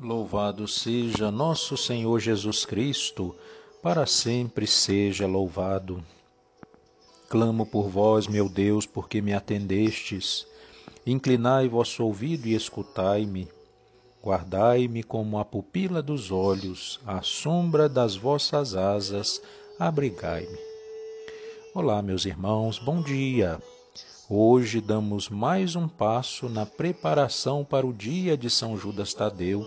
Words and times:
Louvado 0.00 0.68
seja 0.68 1.28
nosso 1.28 1.76
Senhor 1.76 2.20
Jesus 2.20 2.64
Cristo, 2.64 3.34
para 3.82 4.06
sempre 4.06 4.64
seja 4.64 5.26
louvado. 5.26 6.04
Clamo 7.28 7.66
por 7.66 7.88
vós, 7.88 8.28
meu 8.28 8.48
Deus, 8.48 8.86
porque 8.86 9.20
me 9.20 9.32
atendestes. 9.32 10.46
Inclinai 11.04 11.66
vosso 11.66 12.04
ouvido 12.04 12.46
e 12.46 12.54
escutai-me. 12.54 13.48
Guardai-me 14.22 15.02
como 15.02 15.36
a 15.36 15.44
pupila 15.44 16.00
dos 16.00 16.30
olhos, 16.30 17.00
à 17.04 17.20
sombra 17.20 17.88
das 17.88 18.14
vossas 18.14 18.76
asas, 18.76 19.42
abrigai-me. 19.80 20.58
Olá, 21.74 22.00
meus 22.02 22.24
irmãos, 22.24 22.78
bom 22.78 23.02
dia. 23.02 23.60
Hoje 24.30 24.80
damos 24.80 25.28
mais 25.28 25.74
um 25.74 25.88
passo 25.88 26.48
na 26.48 26.64
preparação 26.64 27.64
para 27.64 27.84
o 27.84 27.92
dia 27.92 28.36
de 28.36 28.48
São 28.48 28.78
Judas 28.78 29.12
Tadeu 29.12 29.66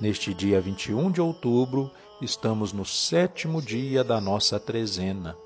Neste 0.00 0.32
dia 0.32 0.58
21 0.62 1.10
de 1.10 1.20
outubro, 1.20 1.90
estamos 2.22 2.72
no 2.72 2.86
sétimo 2.86 3.60
dia 3.60 4.02
da 4.02 4.18
nossa 4.18 4.58
trezena. 4.58 5.36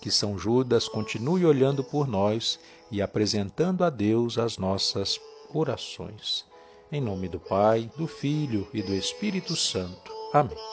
Que 0.00 0.08
São 0.08 0.38
Judas 0.38 0.86
continue 0.86 1.44
olhando 1.44 1.82
por 1.82 2.06
nós 2.06 2.60
e 2.92 3.02
apresentando 3.02 3.82
a 3.82 3.90
Deus 3.90 4.38
as 4.38 4.56
nossas 4.56 5.20
orações. 5.52 6.46
Em 6.92 7.00
nome 7.00 7.28
do 7.28 7.40
Pai, 7.40 7.90
do 7.96 8.06
Filho 8.06 8.68
e 8.72 8.82
do 8.82 8.94
Espírito 8.94 9.56
Santo. 9.56 10.12
Amém. 10.32 10.67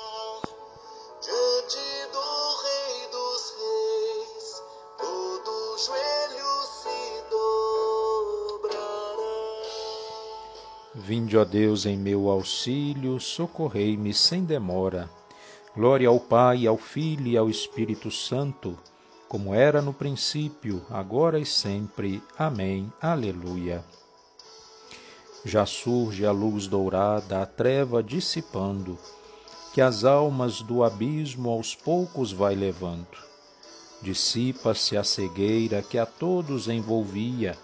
Vinde, 11.08 11.38
ó 11.38 11.46
Deus, 11.46 11.86
em 11.86 11.96
meu 11.96 12.32
auxílio, 12.32 13.20
socorrei-me 13.20 14.12
sem 14.12 14.44
demora. 14.44 15.08
Glória 15.76 16.10
ao 16.10 16.20
Pai, 16.20 16.66
ao 16.66 16.78
Filho 16.78 17.28
e 17.28 17.38
ao 17.38 17.48
Espírito 17.48 18.10
Santo, 18.10 18.76
como 19.30 19.54
era 19.54 19.84
no 19.84 19.94
princípio, 19.94 20.82
agora 20.90 21.38
e 21.40 21.46
sempre. 21.46 22.24
Amém. 22.36 22.92
Aleluia. 23.00 23.86
Já 25.44 25.64
surge 25.68 26.26
a 26.26 26.32
luz 26.32 26.66
dourada, 26.66 27.40
a 27.40 27.46
treva 27.46 28.02
dissipando, 28.02 28.98
que 29.76 29.82
as 29.82 30.04
almas 30.04 30.64
do 30.64 30.84
abismo 30.84 31.52
aos 31.52 31.76
poucos 31.76 32.32
vai 32.32 32.56
levando. 32.56 33.06
Dissipa-se 34.02 34.98
a 34.98 35.04
cegueira 35.04 35.84
que 35.84 36.00
a 36.00 36.06
todos 36.08 36.68
envolvia, 36.68 37.56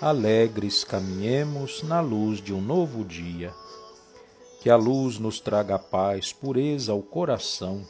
alegres 0.00 0.84
caminhemos 0.84 1.82
na 1.82 2.00
luz 2.00 2.40
de 2.40 2.54
um 2.54 2.60
novo 2.60 3.04
dia. 3.04 3.52
Que 4.60 4.70
a 4.70 4.76
luz 4.76 5.18
nos 5.18 5.40
traga 5.40 5.76
paz, 5.76 6.32
pureza 6.32 6.92
ao 6.92 7.02
coração, 7.02 7.84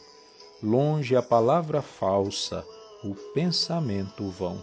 longe 0.62 1.14
a 1.14 1.22
palavra 1.22 1.82
falsa, 1.82 2.64
o 3.04 3.14
pensamento 3.34 4.26
vão. 4.30 4.58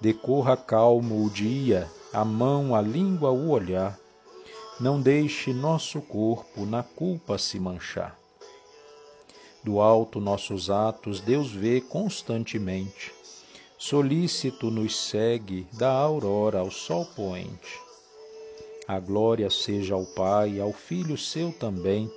Decorra 0.00 0.56
calmo 0.56 1.24
o 1.24 1.30
dia, 1.30 1.88
a 2.12 2.24
mão, 2.24 2.74
a 2.74 2.80
língua, 2.80 3.30
o 3.30 3.50
olhar. 3.50 3.96
Não 4.80 5.00
deixe 5.00 5.52
nosso 5.52 6.00
corpo 6.00 6.66
na 6.66 6.82
culpa 6.82 7.38
se 7.38 7.60
manchar. 7.60 8.18
Do 9.62 9.80
alto 9.80 10.20
nossos 10.20 10.70
atos 10.70 11.20
Deus 11.20 11.52
vê 11.52 11.80
constantemente 11.80 13.14
solícito 13.78 14.70
nos 14.70 14.96
segue 14.96 15.66
da 15.74 15.90
aurora 15.90 16.60
ao 16.60 16.70
sol 16.70 17.04
poente. 17.14 17.80
A 18.88 18.98
glória 18.98 19.50
seja 19.50 19.94
ao 19.94 20.06
Pai, 20.06 20.60
ao 20.60 20.72
Filho 20.72 21.18
seu 21.18 21.52
também, 21.52 22.10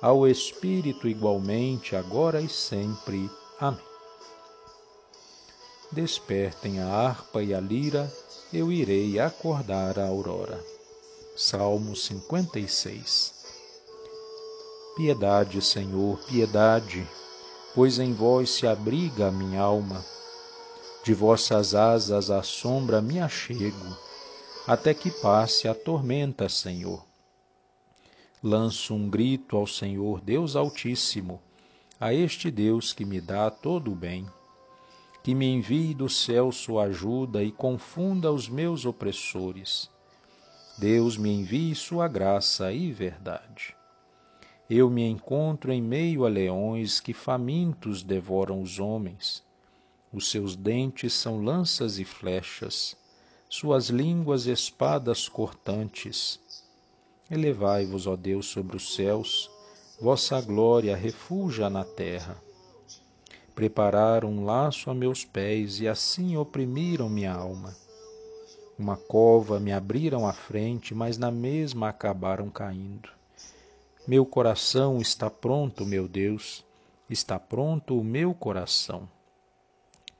ao 0.00 0.26
Espírito 0.26 1.08
igualmente, 1.08 1.96
agora 1.96 2.40
e 2.40 2.48
sempre. 2.48 3.28
Amém. 3.58 3.80
Despertem 5.90 6.78
a 6.78 6.86
harpa 6.86 7.42
e 7.42 7.52
a 7.52 7.60
lira, 7.60 8.12
eu 8.52 8.70
irei 8.70 9.18
acordar 9.18 9.98
a 9.98 10.06
aurora. 10.06 10.62
Salmo 11.36 11.96
56 11.96 13.34
Piedade, 14.96 15.62
Senhor, 15.62 16.18
piedade, 16.26 17.06
pois 17.74 17.98
em 17.98 18.12
vós 18.12 18.50
se 18.50 18.66
abriga 18.66 19.28
a 19.28 19.32
minha 19.32 19.60
alma 19.60 20.04
de 21.02 21.14
vossas 21.14 21.74
asas 21.74 22.30
à 22.30 22.42
sombra 22.42 23.00
me 23.00 23.18
achego, 23.18 23.96
até 24.66 24.92
que 24.92 25.10
passe 25.10 25.66
a 25.66 25.74
tormenta, 25.74 26.46
Senhor. 26.48 27.06
Lanço 28.42 28.94
um 28.94 29.08
grito 29.08 29.56
ao 29.56 29.66
Senhor 29.66 30.20
Deus 30.20 30.56
Altíssimo, 30.56 31.40
a 31.98 32.12
este 32.12 32.50
Deus 32.50 32.92
que 32.92 33.04
me 33.04 33.20
dá 33.20 33.50
todo 33.50 33.90
o 33.90 33.94
bem, 33.94 34.26
que 35.22 35.34
me 35.34 35.46
envie 35.46 35.94
do 35.94 36.08
céu 36.08 36.52
sua 36.52 36.84
ajuda 36.84 37.42
e 37.42 37.50
confunda 37.50 38.30
os 38.30 38.48
meus 38.48 38.84
opressores. 38.84 39.90
Deus 40.78 41.16
me 41.16 41.30
envie 41.30 41.74
sua 41.74 42.08
graça 42.08 42.72
e 42.72 42.92
verdade. 42.92 43.74
Eu 44.68 44.88
me 44.88 45.02
encontro 45.02 45.72
em 45.72 45.82
meio 45.82 46.24
a 46.24 46.28
leões 46.28 47.00
que 47.00 47.12
famintos 47.12 48.02
devoram 48.02 48.62
os 48.62 48.78
homens 48.78 49.42
os 50.12 50.28
seus 50.28 50.56
dentes 50.56 51.12
são 51.12 51.42
lanças 51.42 51.98
e 51.98 52.04
flechas, 52.04 52.96
suas 53.48 53.88
línguas 53.90 54.46
espadas 54.46 55.28
cortantes. 55.28 56.40
Elevai-vos, 57.30 58.06
ó 58.06 58.16
Deus, 58.16 58.46
sobre 58.46 58.76
os 58.76 58.94
céus, 58.94 59.50
vossa 60.00 60.40
glória 60.40 60.96
refuja 60.96 61.70
na 61.70 61.84
terra. 61.84 62.36
Prepararam 63.54 64.30
um 64.30 64.44
laço 64.44 64.90
a 64.90 64.94
meus 64.94 65.24
pés 65.24 65.80
e 65.80 65.86
assim 65.86 66.36
oprimiram 66.36 67.08
minha 67.08 67.32
alma. 67.32 67.76
Uma 68.78 68.96
cova 68.96 69.60
me 69.60 69.72
abriram 69.72 70.26
à 70.26 70.32
frente, 70.32 70.94
mas 70.94 71.18
na 71.18 71.30
mesma 71.30 71.90
acabaram 71.90 72.48
caindo. 72.48 73.10
Meu 74.08 74.24
coração 74.24 75.00
está 75.00 75.28
pronto, 75.28 75.84
meu 75.84 76.08
Deus, 76.08 76.64
está 77.08 77.38
pronto 77.38 77.96
o 77.98 78.02
meu 78.02 78.34
coração. 78.34 79.08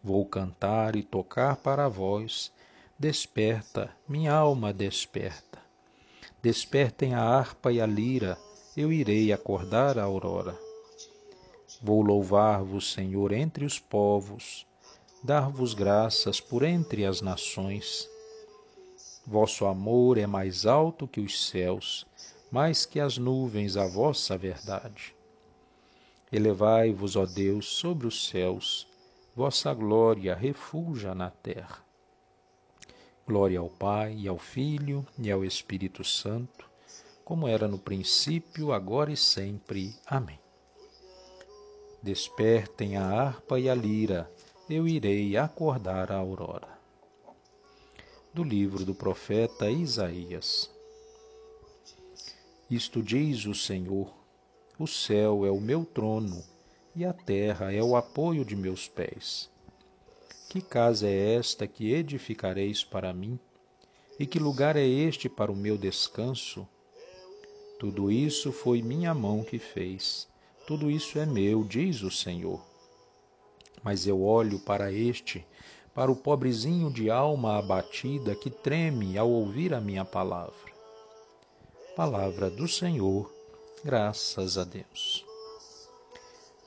Vou 0.03 0.25
cantar 0.25 0.97
e 0.97 1.03
tocar 1.03 1.57
para 1.57 1.87
vós. 1.87 2.51
Desperta, 2.99 3.95
minha 4.09 4.33
alma 4.33 4.73
desperta. 4.73 5.59
Despertem 6.43 7.15
a 7.15 7.23
harpa 7.23 7.71
e 7.71 7.83
a 7.83 7.87
lira, 7.87 8.39
eu 8.75 8.91
irei 8.91 9.31
acordar 9.31 9.99
a 9.99 10.05
aurora. 10.05 10.59
Vou 11.83 12.01
louvar-vos, 12.01 12.93
Senhor, 12.93 13.31
entre 13.31 13.63
os 13.67 13.79
povos, 13.79 14.67
dar-vos 15.23 15.75
graças 15.75 16.41
por 16.41 16.63
entre 16.63 17.05
as 17.05 17.21
nações. 17.21 18.09
Vosso 19.27 19.67
amor 19.67 20.17
é 20.17 20.27
mais 20.27 20.65
alto 20.65 21.07
que 21.07 21.21
os 21.21 21.47
céus, 21.47 22.07
mais 22.51 22.87
que 22.87 22.99
as 22.99 23.19
nuvens 23.19 23.77
a 23.77 23.87
vossa 23.87 24.39
verdade. 24.39 25.15
Elevai-vos, 26.33 27.17
ó 27.17 27.27
Deus, 27.27 27.67
sobre 27.67 28.07
os 28.07 28.29
céus, 28.29 28.90
vossa 29.35 29.73
glória 29.73 30.35
refulja 30.35 31.15
na 31.15 31.31
terra. 31.31 31.85
Glória 33.27 33.61
ao 33.61 33.69
Pai, 33.69 34.15
e 34.17 34.29
ao 34.29 34.39
Filho, 34.39 35.07
e 35.19 35.31
ao 35.31 35.45
Espírito 35.45 36.03
Santo, 36.03 36.69
como 37.25 37.47
era 37.47 37.69
no 37.69 37.79
princípio, 37.79 38.73
agora 38.73 39.13
e 39.13 39.17
sempre. 39.17 39.95
Amém. 40.05 40.39
Despertem 42.03 42.97
a 42.97 43.05
harpa 43.05 43.61
e 43.61 43.69
a 43.69 43.75
lira, 43.75 44.31
eu 44.69 44.89
irei 44.89 45.37
acordar 45.37 46.11
a 46.11 46.17
aurora. 46.17 46.79
Do 48.35 48.43
livro 48.43 48.85
do 48.85 48.95
profeta 48.95 49.71
Isaías. 49.71 50.71
Isto 52.69 53.03
diz 53.03 53.47
o 53.47 53.55
Senhor: 53.55 54.13
O 54.79 54.87
céu 54.87 55.45
é 55.45 55.51
o 55.51 55.61
meu 55.61 55.85
trono 55.85 56.43
e 56.95 57.05
a 57.05 57.13
terra 57.13 57.73
é 57.73 57.83
o 57.83 57.97
apoio 57.97 58.45
de 58.45 58.57
meus 58.57 58.89
pés. 58.89 59.51
Que 60.49 60.61
casa 60.61 61.07
é 61.07 61.35
esta 61.35 61.67
que 61.67 61.93
edificareis 61.93 62.83
para 62.83 63.13
mim? 63.13 63.39
E 64.19 64.27
que 64.27 64.39
lugar 64.39 64.77
é 64.77 64.87
este 64.87 65.29
para 65.29 65.53
o 65.53 65.57
meu 65.57 65.79
descanso? 65.79 66.67
Tudo 67.79 68.11
isso 68.11 68.53
foi 68.53 68.83
minha 68.83 69.15
mão 69.15 69.43
que 69.43 69.59
fez. 69.59 70.29
Tudo 70.67 70.91
isso 70.91 71.19
é 71.19 71.25
meu, 71.25 71.65
diz 71.65 72.03
o 72.03 72.11
Senhor. 72.11 72.61
Mas 73.83 74.07
eu 74.07 74.23
olho 74.23 74.59
para 74.59 74.93
este, 74.93 75.47
para 75.95 76.11
o 76.11 76.17
pobrezinho 76.17 76.93
de 76.93 77.11
alma 77.11 77.59
abatida 77.59 78.35
que 78.35 78.51
treme 78.51 79.17
ao 79.17 79.31
ouvir 79.31 79.73
a 79.73 79.81
minha 79.81 80.05
palavra. 80.05 80.71
Palavra 81.97 82.51
do 82.51 82.69
Senhor, 82.69 83.33
graças 83.85 84.59
a 84.59 84.65
Deus. 84.65 85.30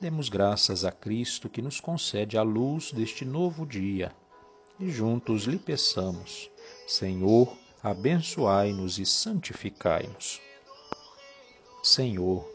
Demos 0.04 0.28
graças 0.28 0.84
a 0.84 0.92
Cristo 0.92 1.48
que 1.48 1.62
nos 1.62 1.80
concede 1.80 2.36
a 2.36 2.42
luz 2.42 2.92
deste 2.92 3.24
novo 3.24 3.64
dia 3.64 4.14
e 4.78 4.90
juntos 4.90 5.44
lhe 5.44 5.58
peçamos: 5.58 6.50
Senhor, 6.86 7.50
abençoai-nos 7.82 8.98
e 8.98 9.06
santificai-nos. 9.06 10.42
Senhor, 11.82 12.46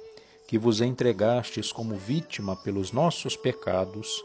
que 0.48 0.60
vos 0.60 0.80
entregastes 0.80 1.72
como 1.72 1.96
vítima 1.96 2.56
pelos 2.56 2.92
nossos 2.92 3.36
pecados, 3.36 4.24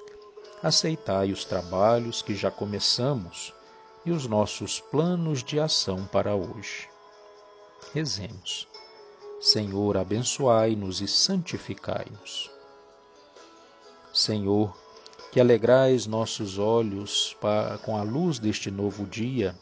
aceitai 0.63 1.33
os 1.33 1.47
trabalhos 1.47 2.21
que 2.21 2.35
já 2.35 2.51
começamos 2.51 3.55
e 4.05 4.11
os 4.11 4.27
nossos 4.27 4.81
planos 4.81 5.43
de 5.43 5.59
ação 5.59 6.05
para 6.09 6.35
hoje. 6.35 6.91
Rezemos. 7.95 8.69
Senhor, 9.41 9.97
abençoai-nos 9.97 11.01
e 11.01 11.09
santificai-nos. 11.09 12.54
Senhor, 14.15 14.73
que 15.33 15.41
alegrais 15.41 16.07
nossos 16.07 16.57
olhos 16.57 17.37
com 17.83 17.97
a 17.97 18.05
luz 18.05 18.39
deste 18.39 18.71
novo 18.71 19.05
dia, 19.07 19.57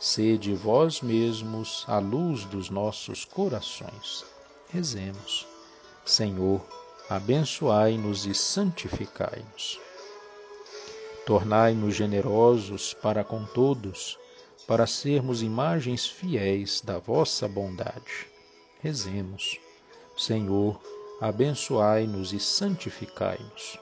sede 0.00 0.54
vós 0.54 1.02
mesmos 1.02 1.84
a 1.86 1.98
luz 1.98 2.46
dos 2.46 2.70
nossos 2.70 3.26
corações. 3.26 4.24
Rezemos. 4.70 5.46
Senhor, 6.06 6.62
abençoai-nos 7.10 8.24
e 8.24 8.34
santificai-nos. 8.34 9.78
Tornai-nos 11.26 11.94
generosos 11.94 12.94
para 12.94 13.22
com 13.22 13.44
todos, 13.44 14.18
para 14.66 14.86
sermos 14.86 15.42
imagens 15.42 16.06
fiéis 16.06 16.80
da 16.80 16.98
vossa 16.98 17.46
bondade. 17.46 18.26
Rezemos. 18.80 19.60
Senhor, 20.16 20.80
abençoai-nos 21.20 22.32
e 22.32 22.40
santificai-nos. 22.40 23.81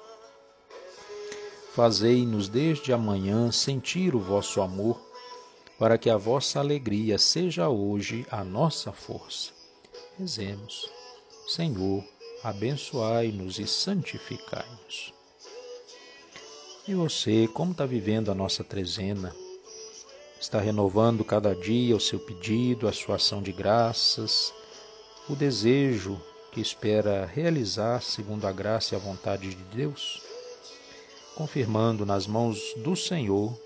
Fazei-nos 1.74 2.48
desde 2.48 2.92
amanhã 2.92 3.52
sentir 3.52 4.16
o 4.16 4.18
vosso 4.18 4.60
amor, 4.60 5.00
para 5.78 5.96
que 5.96 6.10
a 6.10 6.16
vossa 6.16 6.58
alegria 6.58 7.16
seja 7.16 7.68
hoje 7.68 8.26
a 8.28 8.42
nossa 8.42 8.92
força. 8.92 9.52
Rezemos. 10.18 10.90
Senhor, 11.46 12.04
abençoai-nos 12.42 13.60
e 13.60 13.68
santificai-nos. 13.68 15.14
E 16.88 16.94
você, 16.94 17.46
como 17.46 17.70
está 17.70 17.86
vivendo 17.86 18.32
a 18.32 18.34
nossa 18.34 18.64
trezena? 18.64 19.34
Está 20.40 20.58
renovando 20.58 21.24
cada 21.24 21.54
dia 21.54 21.94
o 21.94 22.00
seu 22.00 22.18
pedido, 22.18 22.88
a 22.88 22.92
sua 22.92 23.14
ação 23.14 23.40
de 23.40 23.52
graças, 23.52 24.52
o 25.28 25.36
desejo 25.36 26.20
que 26.50 26.60
espera 26.60 27.26
realizar 27.26 28.02
segundo 28.02 28.44
a 28.46 28.52
graça 28.52 28.94
e 28.94 28.96
a 28.96 29.00
vontade 29.00 29.50
de 29.50 29.62
Deus? 29.64 30.29
Confirmando 31.34 32.04
nas 32.04 32.26
mãos 32.26 32.74
do 32.76 32.94
Senhor 32.94 33.56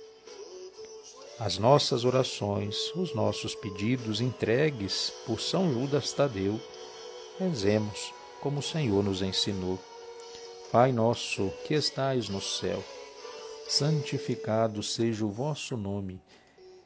as 1.39 1.59
nossas 1.59 2.05
orações, 2.05 2.93
os 2.95 3.15
nossos 3.15 3.55
pedidos 3.55 4.21
entregues 4.21 5.13
por 5.27 5.41
São 5.41 5.73
Judas 5.73 6.13
Tadeu, 6.13 6.61
rezemos 7.39 8.13
como 8.41 8.61
o 8.61 8.63
Senhor 8.63 9.03
nos 9.03 9.21
ensinou. 9.21 9.79
Pai 10.71 10.93
nosso 10.93 11.51
que 11.67 11.75
estais 11.75 12.29
no 12.29 12.41
céu, 12.41 12.83
santificado 13.67 14.83
seja 14.83 15.25
o 15.25 15.31
vosso 15.31 15.77
nome. 15.77 16.21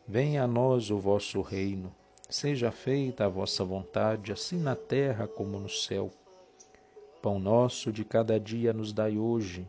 Venha 0.07 0.45
a 0.45 0.47
nós 0.47 0.91
o 0.91 0.99
vosso 0.99 1.43
reino. 1.43 1.95
Seja 2.31 2.71
feita 2.71 3.25
a 3.25 3.29
vossa 3.29 3.65
vontade, 3.65 4.33
assim 4.33 4.59
na 4.59 4.77
terra 4.77 5.27
como 5.27 5.59
no 5.59 5.69
céu. 5.69 6.11
Pão 7.21 7.39
nosso 7.39 7.93
de 7.93 8.05
cada 8.05 8.39
dia 8.39 8.73
nos 8.73 8.93
dai 8.93 9.19
hoje. 9.19 9.69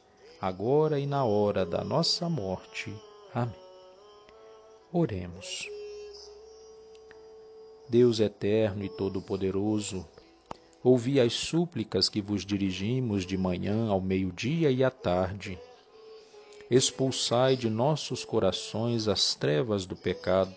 agora 0.41 0.99
e 0.99 1.05
na 1.05 1.23
hora 1.23 1.63
da 1.63 1.83
nossa 1.83 2.27
morte. 2.27 2.91
Amém. 3.33 3.55
Oremos. 4.91 5.69
Deus 7.87 8.19
eterno 8.19 8.83
e 8.83 8.89
todo-poderoso, 8.89 10.03
ouvi 10.83 11.19
as 11.19 11.33
súplicas 11.33 12.09
que 12.09 12.21
vos 12.21 12.45
dirigimos 12.45 13.25
de 13.25 13.37
manhã 13.37 13.89
ao 13.89 14.01
meio-dia 14.01 14.71
e 14.71 14.83
à 14.83 14.89
tarde 14.89 15.59
expulsai 16.71 17.57
de 17.57 17.69
nossos 17.69 18.23
corações 18.23 19.09
as 19.09 19.35
trevas 19.35 19.85
do 19.85 19.93
pecado 19.93 20.55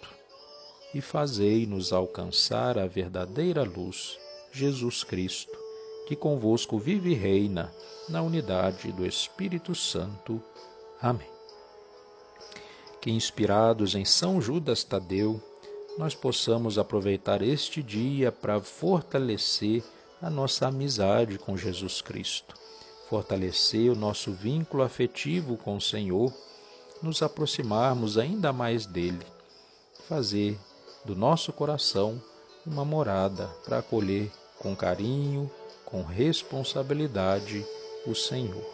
e 0.94 1.00
fazei-nos 1.00 1.92
alcançar 1.92 2.78
a 2.78 2.87
verdadeira 2.87 3.64
luz, 3.64 4.16
Jesus 4.52 5.02
Cristo, 5.02 5.63
que 6.06 6.16
convosco 6.16 6.78
vive 6.78 7.11
e 7.11 7.14
reina 7.14 7.73
na 8.08 8.23
unidade 8.23 8.92
do 8.92 9.06
Espírito 9.06 9.75
Santo. 9.75 10.42
Amém. 11.00 11.30
Que 13.00 13.11
inspirados 13.11 13.94
em 13.94 14.04
São 14.04 14.40
Judas 14.40 14.84
Tadeu, 14.84 15.40
nós 15.99 16.14
possamos 16.14 16.78
aproveitar 16.78 17.42
este 17.42 17.82
dia 17.82 18.32
para 18.32 18.61
fortalecer 18.61 19.82
a 20.20 20.28
nossa 20.28 20.68
amizade 20.68 21.38
com 21.38 21.56
Jesus 21.56 22.00
Cristo 22.00 22.64
fortalecer 23.08 23.90
o 23.90 23.94
nosso 23.94 24.32
vínculo 24.32 24.82
afetivo 24.82 25.56
com 25.56 25.76
o 25.76 25.80
Senhor, 25.80 26.32
nos 27.02 27.23
aproximarmos 27.23 28.16
ainda 28.16 28.52
mais 28.52 28.87
dele, 28.87 29.25
fazer 30.08 30.58
do 31.04 31.14
nosso 31.14 31.52
coração 31.52 32.20
uma 32.66 32.84
morada 32.84 33.46
para 33.64 33.78
acolher 33.78 34.30
com 34.58 34.75
carinho, 34.75 35.50
com 35.94 36.02
responsabilidade 36.02 37.64
o 38.04 38.16
Senhor. 38.16 38.66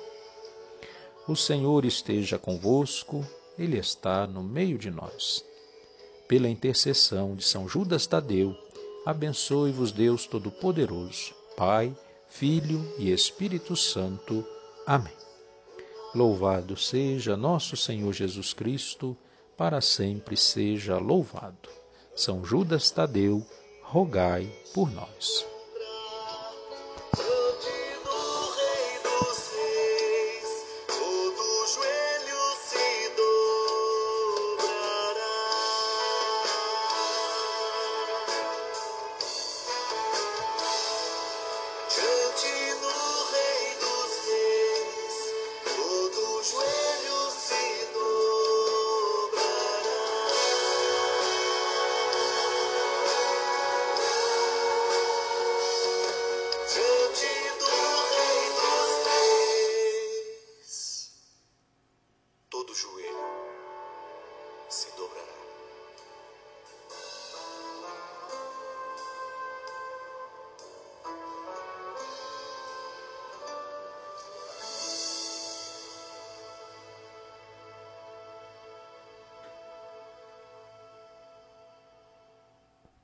O 1.28 1.36
Senhor 1.36 1.84
esteja 1.84 2.38
convosco, 2.38 3.22
Ele 3.58 3.76
está 3.76 4.26
no 4.26 4.42
meio 4.42 4.78
de 4.78 4.90
nós. 4.90 5.44
Pela 6.26 6.48
intercessão 6.48 7.36
de 7.36 7.44
São 7.44 7.68
Judas 7.68 8.06
Tadeu, 8.06 8.56
abençoe-vos 9.04 9.92
Deus 9.92 10.24
Todo-Poderoso, 10.24 11.34
Pai, 11.58 11.94
Filho 12.26 12.90
e 12.98 13.12
Espírito 13.12 13.76
Santo. 13.76 14.42
Amém. 14.86 15.12
Louvado 16.14 16.74
seja 16.74 17.36
nosso 17.36 17.76
Senhor 17.76 18.14
Jesus 18.14 18.54
Cristo, 18.54 19.14
para 19.58 19.82
sempre 19.82 20.38
seja 20.38 20.96
louvado. 20.96 21.68
São 22.16 22.42
Judas 22.42 22.90
Tadeu, 22.90 23.46
rogai 23.82 24.50
por 24.72 24.90
nós. 24.90 25.49
se 64.70 64.88
dobrará. 64.96 65.49